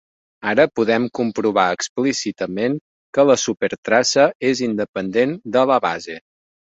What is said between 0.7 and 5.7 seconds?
podem comprovar explícitament que la supertraça és independent de